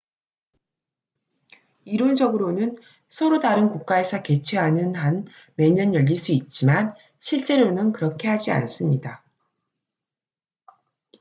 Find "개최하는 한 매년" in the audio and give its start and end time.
4.23-5.93